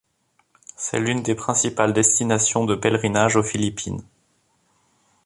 C'est 0.75 0.99
l'une 0.99 1.21
des 1.21 1.35
principales 1.35 1.93
destinations 1.93 2.65
de 2.65 2.73
pèlerinage 2.73 3.35
aux 3.35 3.43
Philippines. 3.43 4.01